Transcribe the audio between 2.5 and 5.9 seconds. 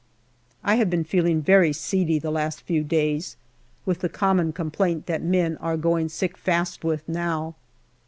few days, with the common complaint that men are